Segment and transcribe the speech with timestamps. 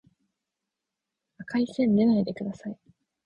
[1.37, 2.79] 赤い線でないでください